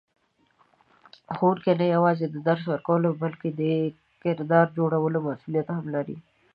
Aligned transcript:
ښوونکی 1.35 1.73
نه 1.79 1.85
یوازې 1.95 2.25
د 2.29 2.35
درس 2.47 2.63
ورکولو 2.71 3.09
بلکې 3.23 3.49
د 3.59 3.61
کردار 4.23 4.67
جوړولو 4.77 5.17
مسئولیت 5.27 5.67
هم 5.75 5.85
لري. 5.95 6.17